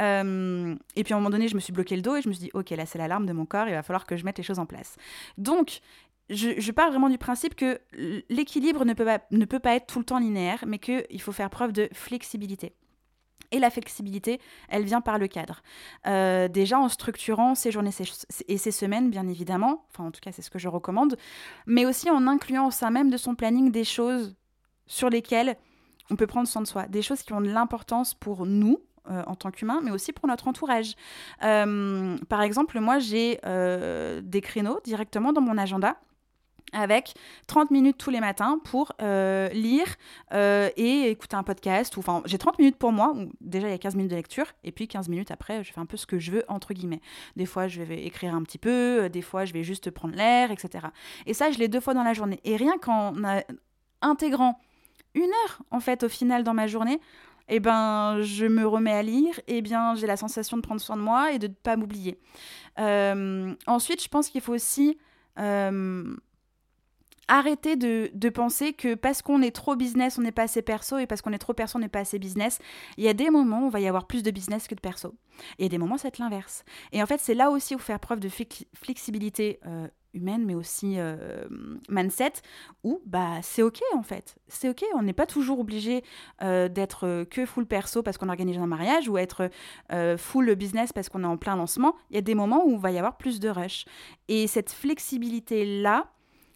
[0.00, 2.28] Euh, et puis à un moment donné, je me suis bloqué le dos et je
[2.28, 4.24] me suis dit ok là c'est l'alarme de mon corps, il va falloir que je
[4.24, 4.96] mette les choses en place.
[5.36, 5.80] Donc
[6.30, 7.80] je, je pars vraiment du principe que
[8.30, 8.94] l'équilibre ne
[9.30, 12.72] ne peut pas être tout le temps linéaire, mais qu'il faut faire preuve de flexibilité.
[13.50, 15.62] Et la flexibilité, elle vient par le cadre.
[16.06, 17.90] Euh, déjà en structurant ses journées
[18.48, 21.16] et ses semaines, bien évidemment, enfin en tout cas c'est ce que je recommande,
[21.66, 24.34] mais aussi en incluant au sein même de son planning des choses
[24.86, 25.56] sur lesquelles
[26.10, 29.22] on peut prendre soin de soi, des choses qui ont de l'importance pour nous, euh,
[29.26, 30.94] en tant qu'humain, mais aussi pour notre entourage.
[31.42, 33.38] Euh, par exemple, moi, j'ai
[34.22, 35.96] des créneaux directement dans mon agenda
[36.74, 37.14] avec
[37.46, 39.86] 30 minutes tous les matins pour euh, lire
[40.32, 41.96] euh, et écouter un podcast.
[41.96, 43.14] Enfin, j'ai 30 minutes pour moi.
[43.40, 44.46] Déjà, il y a 15 minutes de lecture.
[44.64, 47.00] Et puis, 15 minutes après, je fais un peu ce que je veux, entre guillemets.
[47.36, 49.04] Des fois, je vais écrire un petit peu.
[49.04, 50.86] Euh, des fois, je vais juste prendre l'air, etc.
[51.26, 52.40] Et ça, je l'ai deux fois dans la journée.
[52.44, 53.14] Et rien qu'en
[54.02, 54.60] intégrant
[55.14, 57.00] une heure, en fait, au final, dans ma journée,
[57.48, 60.80] eh ben, je me remets à lire, et eh bien, j'ai la sensation de prendre
[60.80, 62.18] soin de moi et de ne pas m'oublier.
[62.78, 64.98] ensuite, je pense qu'il faut aussi
[67.28, 71.06] arrêter de, penser que parce qu'on est trop business, on n'est pas assez perso, et
[71.06, 72.58] parce qu'on est trop perso, on n'est pas assez business.
[72.96, 74.80] Il y a des moments où on va y avoir plus de business que de
[74.80, 75.14] perso.
[75.58, 76.64] Et il y a des moments, c'est l'inverse.
[76.92, 80.94] Et en fait, c'est là aussi où faire preuve de flexibilité euh, humaine, mais aussi
[80.98, 81.44] euh,
[81.88, 82.34] mindset,
[82.82, 84.36] où bah, c'est OK en fait.
[84.48, 86.04] C'est OK, on n'est pas toujours obligé
[86.42, 89.50] euh, d'être que full perso parce qu'on organise un mariage ou être
[90.16, 91.94] full business parce qu'on est en plein lancement.
[92.10, 93.84] Il y a des moments où il va y avoir plus de rush.
[94.28, 96.10] Et cette flexibilité-là,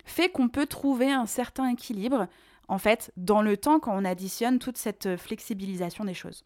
[0.09, 2.27] fait qu'on peut trouver un certain équilibre,
[2.69, 6.45] en fait, dans le temps quand on additionne toute cette flexibilisation des choses.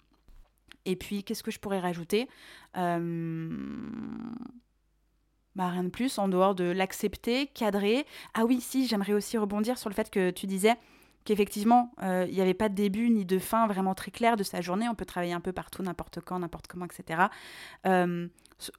[0.85, 2.29] Et puis, qu'est-ce que je pourrais rajouter?
[2.77, 3.49] Euh,
[5.55, 8.07] bah, Rien de plus, en dehors de l'accepter, cadrer.
[8.35, 10.77] Ah oui, si, j'aimerais aussi rebondir sur le fait que tu disais
[11.25, 14.43] qu'effectivement, euh, il n'y avait pas de début ni de fin vraiment très clair de
[14.43, 14.89] sa journée.
[14.89, 17.23] On peut travailler un peu partout, n'importe quand, n'importe comment, etc.
[17.87, 18.27] Euh,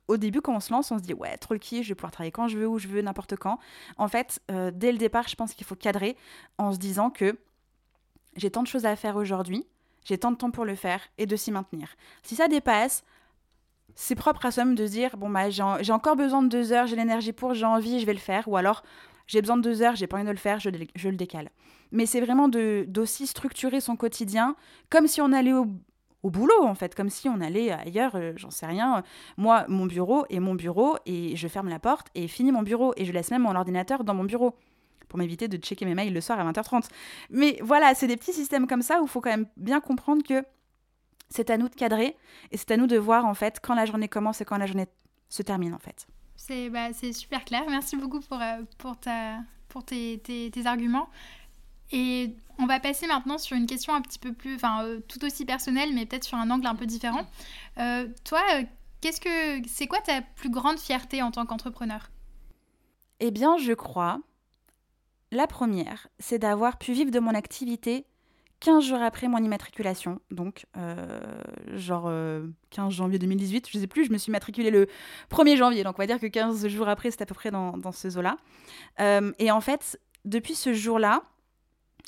[0.08, 1.96] au début, quand on se lance, on se dit ouais, trop le kiff, je vais
[1.96, 3.60] pouvoir travailler quand je veux, où je veux, n'importe quand.
[3.98, 6.16] En fait, euh, dès le départ, je pense qu'il faut cadrer
[6.58, 7.38] en se disant que
[8.36, 9.66] j'ai tant de choses à faire aujourd'hui,
[10.06, 11.96] j'ai tant de temps pour le faire et de s'y maintenir.
[12.24, 13.04] Si ça dépasse,
[13.96, 16.88] c'est propre à soi-même de se dire bon bah j'ai encore besoin de deux heures,
[16.88, 18.84] j'ai l'énergie pour, j'ai envie, je vais le faire, ou alors
[19.28, 21.50] j'ai besoin de deux heures, j'ai pas envie de le faire, je, je le décale.
[21.92, 24.56] Mais c'est vraiment d'aussi structurer son quotidien
[24.90, 25.68] comme si on allait au,
[26.24, 29.04] au, boulot, en fait, comme si on allait ailleurs, euh, j'en sais rien.
[29.38, 32.94] Moi, mon bureau est mon bureau et je ferme la porte et fini mon bureau
[32.98, 34.56] et je laisse même mon ordinateur dans mon bureau
[35.08, 36.90] pour m'éviter de checker mes mails le soir à 20h30.
[37.30, 40.24] Mais voilà, c'est des petits systèmes comme ça où il faut quand même bien comprendre
[40.24, 40.44] que
[41.30, 42.16] c'est à nous de cadrer
[42.52, 44.66] et c'est à nous de voir en fait quand la journée commence et quand la
[44.66, 44.88] journée
[45.30, 46.08] se termine en fait.
[46.36, 47.64] C'est bah, super clair.
[47.70, 49.38] Merci beaucoup pour, euh, pour, ta,
[49.70, 51.10] pour tes, tes, arguments.
[51.92, 55.24] Et on va passer maintenant sur une question un petit peu plus, enfin, euh, tout
[55.26, 57.26] aussi personnelle, mais peut-être sur un angle un peu différent.
[57.78, 58.42] Euh, toi,
[59.02, 62.10] qu'est-ce que c'est quoi ta plus grande fierté en tant qu'entrepreneur?
[63.20, 64.20] Eh bien, je crois,
[65.32, 68.06] la première, c'est d'avoir pu vivre de mon activité
[68.64, 71.20] 15 jours après mon immatriculation, donc euh,
[71.74, 74.88] genre 15 euh, janvier 2018, je sais plus, je me suis matriculée le
[75.30, 77.92] 1er janvier, donc on va dire que 15 jours après, c'est à peu près dans,
[77.92, 78.38] ce zoo-là.
[79.02, 81.24] Euh, et en fait, depuis ce jour-là,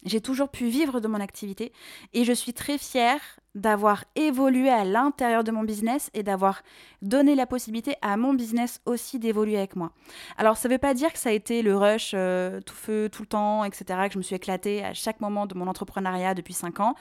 [0.05, 1.73] j'ai toujours pu vivre de mon activité
[2.13, 3.19] et je suis très fière
[3.55, 6.61] d'avoir évolué à l'intérieur de mon business et d'avoir
[7.01, 9.91] donné la possibilité à mon business aussi d'évoluer avec moi.
[10.37, 13.09] Alors ça ne veut pas dire que ça a été le rush euh, tout feu
[13.09, 16.33] tout le temps, etc., que je me suis éclatée à chaque moment de mon entrepreneuriat
[16.33, 16.95] depuis 5 ans.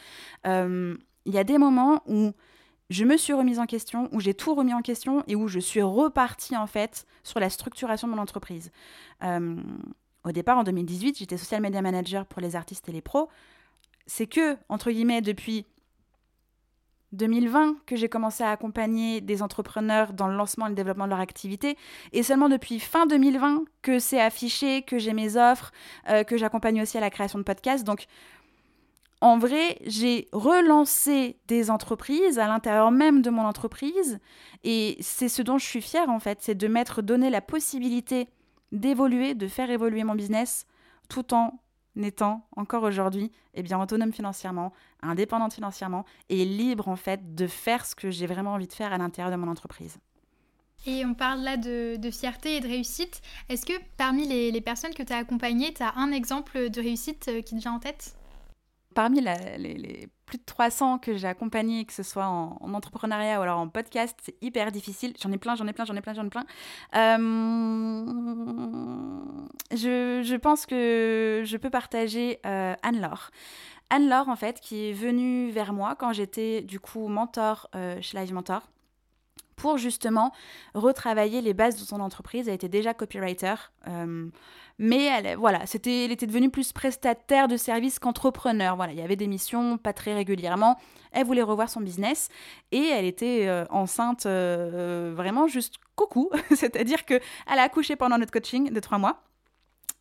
[0.47, 2.33] Euh, il y a des moments où
[2.91, 5.59] je me suis remise en question, où j'ai tout remis en question et où je
[5.59, 8.71] suis repartie en fait sur la structuration de mon entreprise.
[9.23, 9.57] Euh,
[10.25, 13.29] au départ, en 2018, j'étais social media manager pour les artistes et les pros.
[14.07, 15.67] C'est que, entre guillemets, depuis
[17.15, 21.11] 2020 que j'ai commencé à accompagner des entrepreneurs dans le lancement et le développement de
[21.11, 21.77] leur activité.
[22.13, 25.73] Et seulement depuis fin 2020 que c'est affiché, que j'ai mes offres,
[26.09, 27.85] euh, que j'accompagne aussi à la création de podcasts.
[27.85, 28.07] Donc,
[29.21, 34.19] en vrai, j'ai relancé des entreprises à l'intérieur même de mon entreprise.
[34.65, 38.29] Et c'est ce dont je suis fière, en fait, c'est de m'être donné la possibilité
[38.75, 40.67] d'évoluer, de faire évoluer mon business
[41.09, 41.59] tout en
[41.97, 47.87] étant encore aujourd'hui eh bien autonome financièrement, indépendante financièrement et libre en fait de faire
[47.87, 49.99] ce que j'ai vraiment envie de faire à l'intérieur de mon entreprise.
[50.87, 53.23] Et on parle là de, fierté et de réussite.
[53.49, 56.81] Est-ce que parmi les, les personnes que tu as accompagnées, tu as un exemple de
[56.81, 58.15] réussite euh, qui te vient en tête?
[58.95, 63.59] Parmi les, plus de 300 que j'ai accompagnés, que ce soit en, entrepreneuriat ou alors
[63.59, 65.15] en podcast, c'est hyper difficile.
[65.21, 66.47] J'en ai plein, j'en ai plein, j'en ai plein, j'en ai plein.
[66.95, 68.05] Euh,
[69.73, 73.31] je, pense que je peux partager euh, Anne-Laure.
[73.91, 78.19] Anne-Laure, en fait, qui est venue vers moi quand j'étais du coup mentor euh, chez
[78.19, 78.63] Live Mentor
[79.57, 80.33] pour justement
[80.75, 82.49] retravailler les bases de son entreprise.
[82.49, 83.55] Elle était déjà copywriter,
[83.89, 84.29] euh,
[84.79, 88.77] mais elle, voilà, c'était, elle était devenue plus prestataire de services qu'entrepreneur.
[88.77, 90.77] Voilà, il y avait des missions pas très régulièrement.
[91.13, 92.29] Elle voulait revoir son business
[92.73, 97.15] et elle était euh, enceinte euh, vraiment juste coucou, c'est-à-dire que
[97.51, 99.23] elle a accouché pendant notre coaching de trois mois.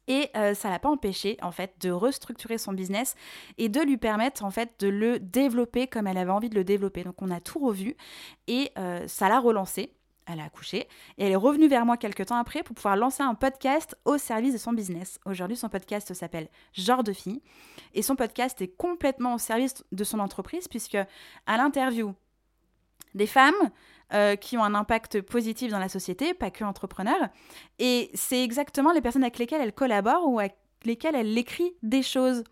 [0.07, 3.15] Et euh, ça l'a pas empêché en fait de restructurer son business
[3.57, 6.63] et de lui permettre en fait de le développer comme elle avait envie de le
[6.63, 7.03] développer.
[7.03, 7.95] Donc on a tout revu
[8.47, 9.93] et euh, ça l'a relancé.
[10.25, 10.87] Elle a accouché
[11.17, 14.17] et elle est revenue vers moi quelques temps après pour pouvoir lancer un podcast au
[14.17, 15.19] service de son business.
[15.25, 17.41] Aujourd'hui, son podcast s'appelle Genre de fille
[17.93, 22.15] et son podcast est complètement au service de son entreprise puisque à l'interview
[23.15, 23.53] des femmes,
[24.13, 27.29] euh, qui ont un impact positif dans la société, pas que entrepreneurs.
[27.79, 32.03] Et c'est exactement les personnes avec lesquelles elle collabore ou avec lesquelles elle écrit des
[32.03, 32.43] choses.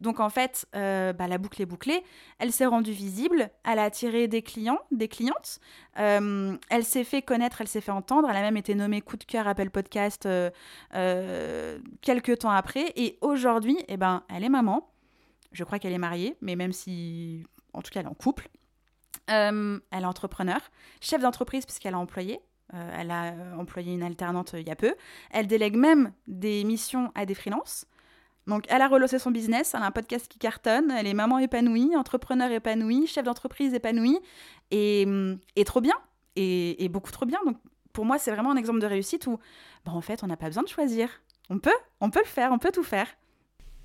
[0.00, 2.02] Donc en fait, euh, bah, la boucle est bouclée.
[2.38, 5.60] Elle s'est rendue visible, elle a attiré des clients, des clientes.
[5.98, 8.30] Euh, elle s'est fait connaître, elle s'est fait entendre.
[8.30, 10.26] Elle a même été nommée coup de cœur Apple Podcast
[12.00, 12.94] quelques temps après.
[12.96, 14.90] Et aujourd'hui, eh ben, elle est maman.
[15.52, 18.48] Je crois qu'elle est mariée, mais même si, en tout cas, elle est en couple.
[19.30, 20.60] Euh, elle est entrepreneur,
[21.00, 22.40] chef d'entreprise puisqu'elle a employé.
[22.74, 24.94] Euh, elle a euh, employé une alternante il y a peu.
[25.30, 27.86] Elle délègue même des missions à des freelances.
[28.46, 31.38] Donc, elle a relancé son business, elle a un podcast qui cartonne, elle est maman
[31.38, 34.18] épanouie, entrepreneur épanouie, chef d'entreprise épanouie,
[34.70, 35.06] et,
[35.56, 35.94] et, trop bien,
[36.36, 37.38] et, beaucoup trop bien.
[37.44, 37.58] Donc,
[37.92, 39.38] pour moi, c'est vraiment un exemple de réussite où,
[39.84, 41.08] bah, en fait, on n'a pas besoin de choisir.
[41.50, 43.06] On peut, on peut le faire, on peut tout faire.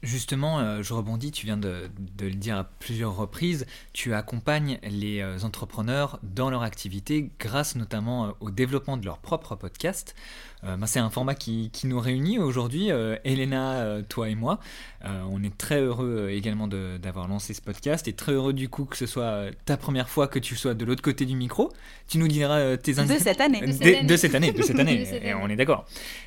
[0.05, 1.89] Justement, euh, je rebondis, tu viens de,
[2.21, 8.27] le dire à plusieurs reprises, tu accompagnes les euh, entrepreneurs dans leur activité grâce notamment
[8.27, 10.15] euh, au développement de leur propre podcast.
[10.63, 12.89] Bah, c'est un format qui, nous réunit aujourd'hui,
[13.23, 14.59] Elena, toi et moi.
[15.03, 18.97] on est très heureux également d'avoir lancé ce podcast et très heureux du coup que
[18.97, 21.71] ce soit ta première fois que tu sois de l'autre côté du micro.
[22.07, 23.19] Tu nous diras tes impressions.
[23.19, 23.61] De cette année.
[23.61, 23.71] De,
[24.17, 25.85] cette année, de cette année, on est d'accord.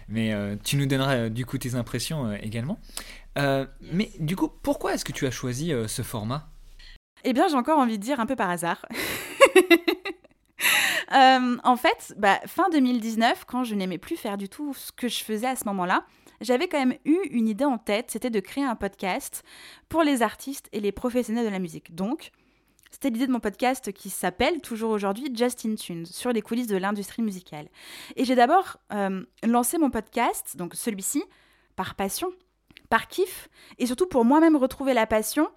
[0.08, 2.78] Mais tu nous donneras du coup tes impressions également.
[3.38, 6.48] Euh, mais du coup, pourquoi est-ce que tu as choisi euh, ce format?
[7.24, 8.84] Eh bien, j'ai encore envie de dire un peu par hasard.
[11.14, 15.08] Euh, en fait, bah, fin 2019, quand je n'aimais plus faire du tout ce que
[15.08, 16.04] je faisais à ce moment-là,
[16.42, 19.42] j'avais quand même eu une idée en tête, c'était de créer un podcast
[19.88, 21.94] pour les artistes et les professionnels de la musique.
[21.94, 22.30] Donc,
[22.90, 26.76] c'était l'idée de mon podcast qui s'appelle toujours aujourd'hui Justin Tunes, sur les coulisses de
[26.76, 27.68] l'industrie musicale.
[28.16, 28.76] Et j'ai d'abord
[29.42, 31.24] lancé mon podcast, donc celui-ci,
[31.74, 32.30] par passion,
[32.88, 33.48] par kiff,
[33.78, 35.48] et surtout pour moi-même retrouver la passion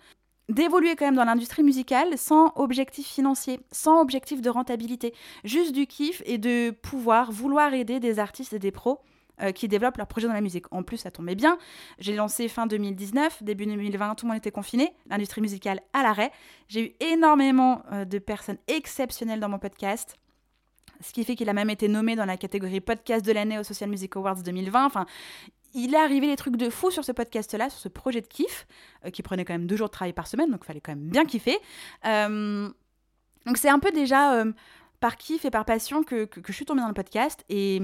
[0.49, 5.13] d'évoluer quand même dans l'industrie musicale sans objectif financier, sans objectif de rentabilité,
[5.43, 8.99] juste du kiff et de pouvoir vouloir aider des artistes et des pros
[9.41, 10.65] euh, qui développent leurs projets dans la musique.
[10.71, 11.57] En plus, ça tombait bien.
[11.99, 16.31] J'ai lancé fin 2019, début 2020, tout le monde était confiné, l'industrie musicale à l'arrêt.
[16.67, 20.17] J'ai eu énormément euh, de personnes exceptionnelles dans mon podcast
[21.01, 23.63] ce qui fait qu'il a même été nommé dans la catégorie podcast de l'année au
[23.63, 24.85] Social Music Awards 2020.
[24.85, 25.05] Enfin,
[25.73, 28.67] il est arrivé des trucs de fou sur ce podcast-là, sur ce projet de kiff,
[29.05, 30.93] euh, qui prenait quand même deux jours de travail par semaine, donc il fallait quand
[30.93, 31.57] même bien kiffer.
[32.05, 32.69] Euh,
[33.45, 34.51] donc c'est un peu déjà euh,
[34.99, 37.43] par kiff et par passion que, je suis tombée dans le podcast.
[37.49, 37.81] Et,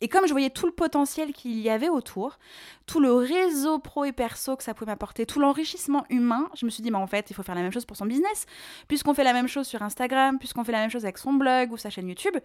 [0.00, 2.38] et comme je voyais tout le potentiel qu'il y avait autour,
[2.86, 6.70] tout le réseau pro et perso que ça pouvait m'apporter, tout l'enrichissement humain, je me
[6.70, 8.46] suis dit, mais en fait, il faut faire la même chose pour son business.
[8.88, 11.72] Puisqu'on fait la même chose sur Instagram, puisqu'on fait la même chose avec son blog
[11.72, 12.36] ou sa chaîne YouTube,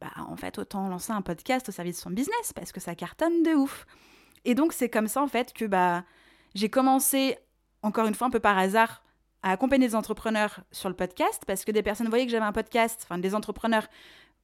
[0.00, 2.94] bah en fait autant lancer un podcast au service de son business parce que ça
[2.94, 3.86] cartonne de ouf.
[4.44, 6.04] Et donc c'est comme ça en fait que bah
[6.54, 7.38] j'ai commencé
[7.82, 9.02] encore une fois un peu par hasard
[9.42, 12.52] à accompagner des entrepreneurs sur le podcast parce que des personnes voyaient que j'avais un
[12.52, 13.86] podcast, enfin des entrepreneurs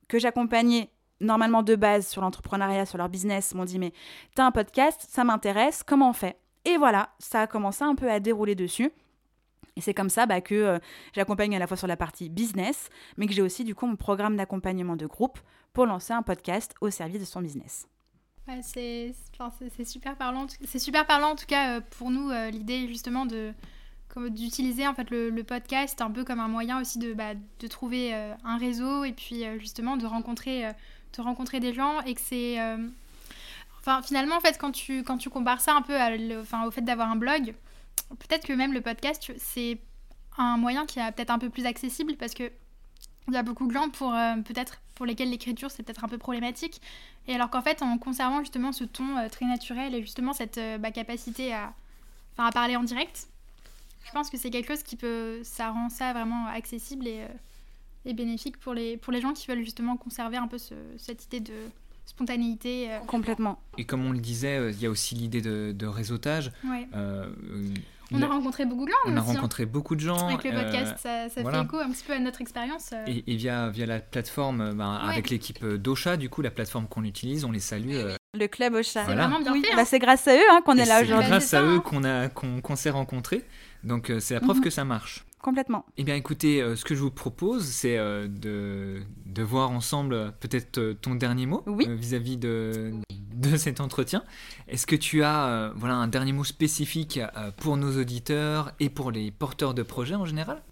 [0.08, 3.92] que j'accompagnais normalement de base sur l'entrepreneuriat, sur leur business, m'ont dit mais
[4.34, 6.36] t'as un podcast, ça m'intéresse, comment on fait?
[6.64, 8.90] Et voilà, ça a commencé un peu à dérouler dessus.
[9.76, 10.78] Et c'est comme ça bah, que euh,
[11.12, 13.96] j'accompagne à la fois sur la partie business, mais que j'ai aussi du coup mon
[13.96, 15.38] programme d'accompagnement de groupe
[15.72, 17.86] pour lancer un podcast au service de son business.
[18.62, 19.14] c'est
[19.84, 20.46] super parlant.
[20.64, 23.52] C'est super parlant en tout cas euh, pour nous euh, l'idée justement de
[24.30, 28.12] d'utiliser en fait le, podcast un peu comme un moyen aussi de, bah, de trouver
[28.12, 30.64] un réseau et puis justement de rencontrer,
[31.16, 32.58] de rencontrer des gens et que c'est
[34.02, 37.14] finalement en fait quand tu quand tu compares ça un peu au fait d'avoir un
[37.14, 37.54] blog
[38.08, 39.78] peut-être que même le podcast, c'est
[40.38, 42.50] un moyen qui est peut-être un peu plus accessible parce que
[43.28, 46.08] il y a beaucoup de gens pour euh, peut-être pour lesquels l'écriture c'est peut-être un
[46.08, 46.80] peu problématique.
[47.28, 50.58] Et alors qu'en fait en conservant justement ce ton euh, très naturel et justement cette
[50.58, 51.72] euh, bah, capacité à,
[52.38, 53.28] à parler en direct
[54.02, 57.26] je pense que c'est quelque chose qui peut ça rend ça vraiment accessible et,
[58.06, 60.56] et, bénéfique pour les pour les gens qui veulent justement conserver un peu
[60.96, 61.52] cette idée de
[62.10, 62.88] spontanéité.
[63.06, 63.60] Complètement.
[63.78, 66.52] Et comme on le disait, il y a aussi l'idée de, de, réseautage.
[66.64, 66.86] Ouais.
[68.12, 68.96] On a rencontré beaucoup de gens.
[69.06, 69.22] On a hein.
[69.22, 70.28] rencontré beaucoup de gens.
[70.28, 72.90] Avec le podcast, ça, fait écho un petit peu à notre expérience.
[72.92, 73.04] Euh.
[73.06, 77.44] Et, via, via la plateforme, ben, avec l'équipe d'Ocha, du coup, la plateforme qu'on utilise,
[77.44, 77.92] on les salue.
[77.92, 78.16] Euh.
[78.38, 79.04] Le club Ocha.
[79.06, 79.74] C'est vraiment bien fait.
[79.74, 79.84] Bah, hein.
[79.84, 81.24] c'est grâce à eux hein, qu'on est là aujourd'hui.
[81.24, 83.44] C'est grâce à eux qu'on s'est rencontrés.
[83.82, 84.64] Donc euh, c'est la preuve mhm.
[84.64, 85.24] que ça marche.
[85.42, 85.86] Complètement.
[85.96, 91.14] Eh bien écoutez, ce que je vous propose, c'est de, de voir ensemble peut-être ton
[91.14, 92.92] dernier mot vis-à-vis de,
[93.40, 94.22] de cet entretien.
[94.68, 98.90] Est-ce que tu as euh, voilà, un dernier mot spécifique euh, pour nos auditeurs et
[98.90, 100.62] pour les porteurs de projets en général?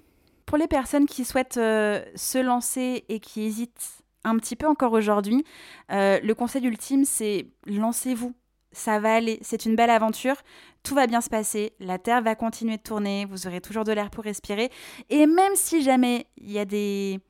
[0.47, 4.93] Pour les personnes qui souhaitent euh, se lancer et qui hésitent un petit peu encore
[4.93, 5.45] aujourd'hui,
[5.89, 8.35] le conseil ultime, c'est lancez-vous.
[8.79, 10.37] Ça va aller, c'est une belle aventure,
[10.85, 13.91] tout va bien se passer, la Terre va continuer de tourner, vous aurez toujours de
[13.91, 14.71] l'air pour respirer.
[15.11, 17.21] Et même si jamais il y a des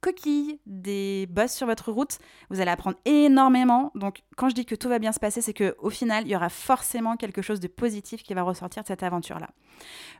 [0.00, 2.18] coquilles, des bosses sur votre route.
[2.48, 3.92] Vous allez apprendre énormément.
[3.94, 6.36] Donc, quand je dis que tout va bien se passer, c'est qu'au final, il y
[6.36, 9.50] aura forcément quelque chose de positif qui va ressortir de cette aventure-là.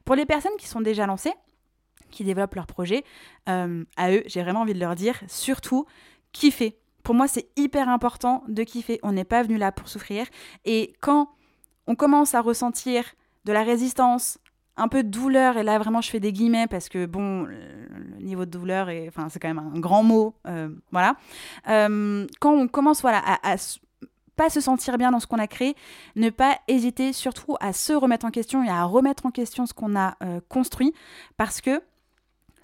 [0.05, 1.33] Pour les personnes qui sont déjà lancées,
[2.11, 3.05] qui développent leur projet,
[3.49, 5.87] euh, à eux, j'ai vraiment envie de leur dire, surtout,
[6.33, 6.77] kiffez.
[7.03, 8.99] Pour moi, c'est hyper important de kiffer.
[9.03, 10.27] On n'est pas venu là pour souffrir.
[10.65, 11.31] Et quand
[11.87, 13.05] on commence à ressentir
[13.45, 14.39] de la résistance,
[14.77, 18.21] un peu de douleur, et là vraiment je fais des guillemets parce que bon, le
[18.21, 21.17] niveau de douleur, est, enfin, c'est quand même un grand mot, euh, voilà.
[21.69, 23.57] Euh, quand on commence voilà, à, à,
[24.37, 25.77] pas se sentir bien dans ce qu'on a créé,
[26.17, 29.75] ne pas hésiter surtout à se remettre en question et à remettre en question ce
[29.75, 30.95] qu'on a euh, construit
[31.37, 31.83] parce que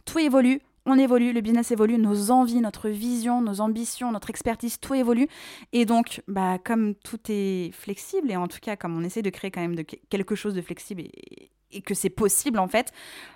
[0.07, 4.81] tout évolue, on évolue, le business évolue, nos envies, notre vision, nos ambitions, notre expertise,
[4.81, 5.29] tout évolue.
[5.73, 9.31] Et donc, bah, comme tout est flexible, et en tout cas, comme on essaie de
[9.31, 12.93] créer quand même de quelque chose de flexible et, et que c'est possible en fait,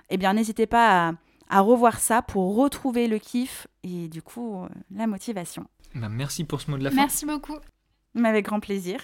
[0.09, 1.13] eh bien, n'hésitez pas à
[1.51, 5.67] à revoir ça pour retrouver le kiff et du coup euh, la motivation.
[5.95, 6.97] Bah, merci pour ce mot de la fin.
[6.97, 7.59] Merci beaucoup.
[8.15, 9.01] Mais avec grand plaisir.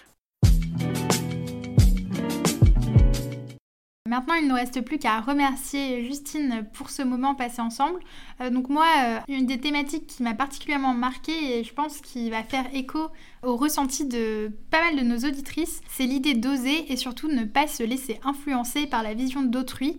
[4.07, 8.01] Maintenant, il ne nous reste plus qu'à remercier Justine pour ce moment passé ensemble.
[8.41, 12.31] Euh, donc moi, euh, une des thématiques qui m'a particulièrement marquée et je pense qui
[12.31, 13.09] va faire écho
[13.43, 17.67] au ressenti de pas mal de nos auditrices, c'est l'idée d'oser et surtout ne pas
[17.67, 19.99] se laisser influencer par la vision d'autrui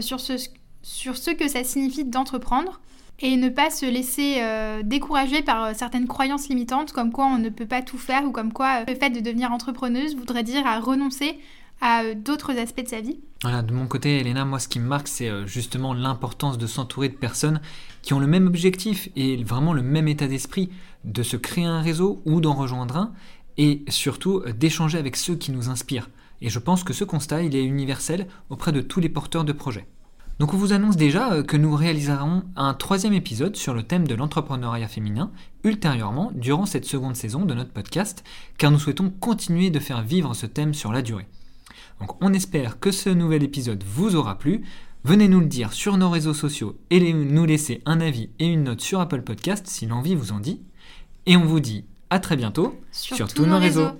[0.00, 0.36] sur ce
[0.82, 2.80] sur ce que ça signifie d'entreprendre
[3.20, 7.38] et ne pas se laisser euh, décourager par euh, certaines croyances limitantes comme quoi on
[7.38, 10.42] ne peut pas tout faire ou comme quoi euh, le fait de devenir entrepreneuse voudrait
[10.42, 11.38] dire à renoncer
[11.80, 13.18] à d'autres aspects de sa vie.
[13.42, 17.08] Voilà, de mon côté, Elena, moi ce qui me marque, c'est justement l'importance de s'entourer
[17.08, 17.60] de personnes
[18.02, 20.70] qui ont le même objectif et vraiment le même état d'esprit,
[21.04, 23.12] de se créer un réseau ou d'en rejoindre un,
[23.58, 26.08] et surtout d'échanger avec ceux qui nous inspirent.
[26.40, 29.52] Et je pense que ce constat, il est universel auprès de tous les porteurs de
[29.52, 29.86] projets.
[30.38, 34.06] Donc on vous annonce déjà euh, que nous réaliserons un troisième épisode sur le thème
[34.06, 35.30] de l'entrepreneuriat féminin
[35.64, 38.22] ultérieurement durant cette seconde saison de notre podcast,
[38.58, 41.26] car nous souhaitons continuer de faire vivre ce thème sur la durée.
[42.00, 44.62] Donc on espère que ce nouvel épisode vous aura plu.
[45.04, 48.64] Venez nous le dire sur nos réseaux sociaux et nous laisser un avis et une
[48.64, 50.60] note sur Apple Podcast si l'envie vous en dit.
[51.26, 53.90] Et on vous dit à très bientôt sur, tous nos réseaux.